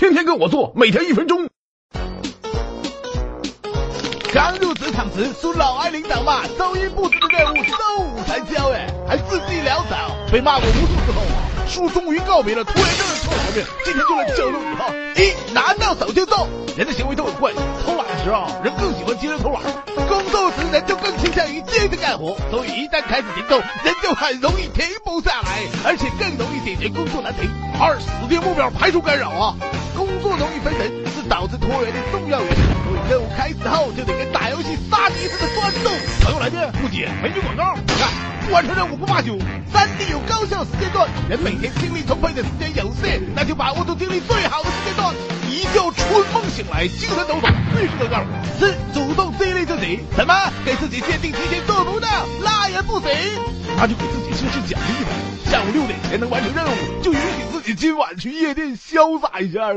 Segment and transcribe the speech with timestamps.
[0.00, 1.46] 天天跟我做，每天一分钟。
[4.32, 11.20] 刚入职场时属老爱领导骂，周一布置的任务周五才交哎，还自己潦草，被骂过无数次后，
[11.68, 14.86] 叔终于告别了拖延症的臭毛病，今天就来教路你哈。
[15.16, 16.48] 一拿到手就揍，
[16.78, 17.52] 人的行为都很怪，
[17.84, 19.62] 偷懒的时候人更喜欢接着偷懒，
[20.08, 27.50] 工作时人就更倾向于接着干活，所以一旦开始行动，人就很容易停不下来，而且更容易解决工作难题。
[27.78, 29.56] 二死定目标排除干扰啊，
[30.22, 32.62] 作容易分神是导致拖延的重要原因。
[32.84, 35.90] 所以任务开始后就得跟打游戏杀敌似的专注。
[36.22, 37.74] 朋友来电，不接，美女广告。
[37.98, 38.08] 看，
[38.46, 39.38] 不完成任务不罢休。
[39.72, 45.14] 三 D 有高效时间段，人每天精力充沛的时间有限，那就把握住精力最好的时间段。
[45.48, 48.30] 一觉春梦醒来，精神抖擞，必须得干活。
[48.58, 50.34] 四主动激励自己，什么？
[50.64, 52.08] 给自己限定提前做不到，
[52.42, 53.08] 那也不行。
[53.76, 55.10] 那就给自己设置奖励呗。
[55.50, 59.74] 下午六点前能完成任务，就允许自己今晚去夜店潇洒一下。